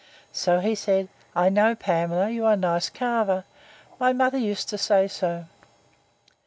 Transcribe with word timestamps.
So 0.31 0.61
he 0.61 0.73
said, 0.73 1.09
I 1.35 1.49
know, 1.49 1.75
Pamela, 1.75 2.27
you 2.31 2.43
are 2.45 2.53
a 2.53 2.57
nice 2.57 2.89
carver: 2.89 3.43
my 3.99 4.13
mother 4.13 4.39
used 4.39 4.67
to 4.69 4.77
say 4.79 5.07
so. 5.07 5.45